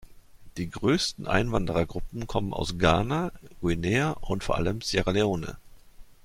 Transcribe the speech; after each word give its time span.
Die 0.57 0.67
größten 0.67 1.27
Einwanderergruppen 1.27 2.25
kommen 2.25 2.55
aus 2.55 2.79
Ghana, 2.79 3.31
Guinea 3.61 4.13
und 4.21 4.43
vor 4.43 4.55
allem 4.57 4.81
Sierra 4.81 5.11
Leone. 5.11 5.57